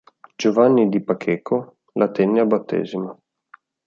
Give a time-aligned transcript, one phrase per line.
[0.35, 3.21] Giovanni di Pacheco la tenne a battesimo.